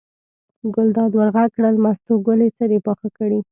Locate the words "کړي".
3.17-3.39